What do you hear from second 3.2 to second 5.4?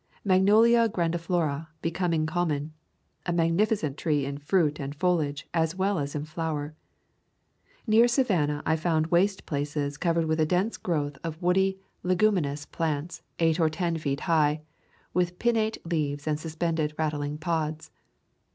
A magnificent tree in fruit and foli